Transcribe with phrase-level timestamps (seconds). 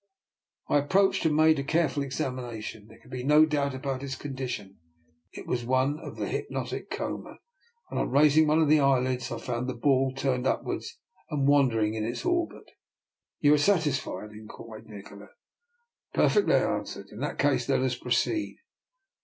[0.67, 2.87] I approached and made a careful exam ination.
[2.87, 4.79] There could be no doubt about his condition:
[5.31, 7.37] it was one of the hypnotic coma;
[7.91, 10.97] and on raising one of the eyelids I found the ball turned upwards
[11.29, 12.71] and wandering in its orbit."
[13.41, 15.27] You are satisfied?" inquired Nikola."
[16.15, 18.57] Perfectly," I answered." In that case let us proceed."